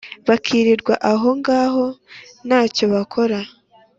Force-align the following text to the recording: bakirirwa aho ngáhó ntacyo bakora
bakirirwa 0.27 0.93
aho 1.11 1.27
ngáhó 1.39 1.85
ntacyo 2.47 2.85
bakora 2.93 3.39